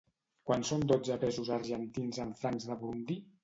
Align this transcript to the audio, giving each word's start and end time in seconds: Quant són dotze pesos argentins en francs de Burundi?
Quant 0.49 0.65
són 0.69 0.85
dotze 0.93 1.19
pesos 1.25 1.53
argentins 1.59 2.21
en 2.27 2.35
francs 2.43 2.69
de 2.73 2.83
Burundi? 2.85 3.23